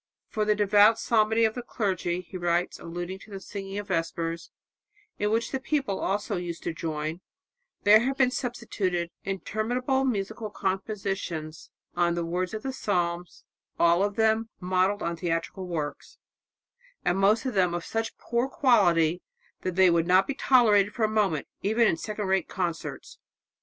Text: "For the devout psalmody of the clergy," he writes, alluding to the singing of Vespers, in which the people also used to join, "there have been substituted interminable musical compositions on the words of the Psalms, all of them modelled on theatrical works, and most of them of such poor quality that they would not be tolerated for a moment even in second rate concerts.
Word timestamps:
"For 0.29 0.45
the 0.45 0.55
devout 0.55 0.97
psalmody 0.97 1.45
of 1.45 1.53
the 1.53 1.61
clergy," 1.61 2.21
he 2.21 2.35
writes, 2.35 2.79
alluding 2.79 3.19
to 3.19 3.29
the 3.29 3.39
singing 3.39 3.77
of 3.77 3.89
Vespers, 3.89 4.49
in 5.19 5.29
which 5.29 5.51
the 5.51 5.59
people 5.59 5.99
also 5.99 6.37
used 6.37 6.63
to 6.63 6.73
join, 6.73 7.21
"there 7.83 7.99
have 7.99 8.17
been 8.17 8.31
substituted 8.31 9.11
interminable 9.25 10.03
musical 10.03 10.49
compositions 10.49 11.69
on 11.95 12.15
the 12.15 12.25
words 12.25 12.55
of 12.55 12.63
the 12.63 12.73
Psalms, 12.73 13.43
all 13.77 14.03
of 14.03 14.15
them 14.15 14.49
modelled 14.59 15.03
on 15.03 15.17
theatrical 15.17 15.67
works, 15.67 16.17
and 17.05 17.19
most 17.19 17.45
of 17.45 17.53
them 17.53 17.75
of 17.75 17.85
such 17.85 18.17
poor 18.17 18.49
quality 18.49 19.21
that 19.61 19.75
they 19.75 19.91
would 19.91 20.07
not 20.07 20.25
be 20.25 20.33
tolerated 20.33 20.93
for 20.95 21.03
a 21.03 21.07
moment 21.07 21.45
even 21.61 21.87
in 21.87 21.95
second 21.95 22.25
rate 22.25 22.47
concerts. 22.47 23.19